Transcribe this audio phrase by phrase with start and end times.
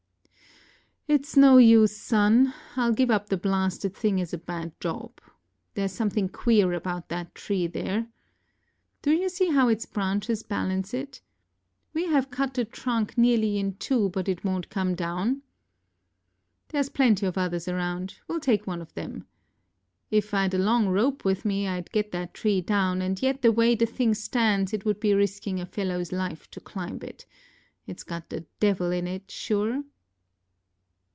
[1.09, 2.53] ŌĆØ ŌĆ£ItŌĆÖs no use, son.
[2.75, 5.19] IŌĆÖll give up the blasted thing as a bad job.
[5.75, 7.67] ThereŌĆÖs something queer about that there tree.
[7.67, 11.19] Do you see how its branches balance it?
[11.93, 15.41] We have cut the trunk nearly in two, but it wonŌĆÖt come down.
[16.69, 19.25] ThereŌĆÖs plenty of others around; weŌĆÖll take one of them.
[20.11, 23.51] If IŌĆÖd a long rope with me IŌĆÖd get that tree down, and yet the
[23.51, 27.25] way the thing stands it would be risking a fellowŌĆÖs life to climb it.
[27.85, 29.83] ItŌĆÖs got the devil in it, sure.